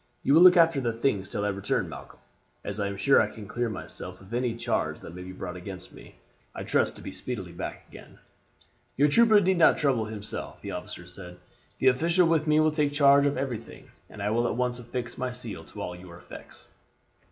'You 0.23 0.33
will 0.33 0.41
look 0.41 0.57
after 0.57 0.81
the 0.81 0.93
things 0.93 1.29
till 1.29 1.45
I 1.45 1.49
return, 1.49 1.87
Malcolm. 1.87 2.17
As 2.65 2.79
I 2.79 2.87
am 2.87 2.97
sure 2.97 3.21
I 3.21 3.29
can 3.29 3.47
clear 3.47 3.69
myself 3.69 4.19
of 4.19 4.33
any 4.33 4.55
charge 4.55 4.99
that 5.01 5.13
may 5.13 5.21
be 5.21 5.31
brought 5.31 5.55
against 5.55 5.93
me, 5.93 6.15
I 6.55 6.63
trust 6.63 6.95
to 6.95 7.03
be 7.03 7.11
speedily 7.11 7.51
back 7.51 7.85
again. 7.87 8.17
"'Your 8.97 9.09
trooper 9.09 9.39
need 9.39 9.59
not 9.59 9.77
trouble 9.77 10.05
himself,' 10.05 10.59
the 10.63 10.71
officer 10.71 11.05
said; 11.05 11.37
'the 11.77 11.87
official 11.89 12.27
with 12.27 12.47
me 12.47 12.59
will 12.59 12.71
take 12.71 12.93
charge 12.93 13.27
of 13.27 13.37
everything, 13.37 13.91
and 14.09 14.23
will 14.33 14.47
at 14.47 14.55
once 14.57 14.79
affix 14.79 15.19
my 15.19 15.31
seal 15.31 15.63
to 15.65 15.81
all 15.83 15.95
your 15.95 16.15
effects.' 16.17 16.65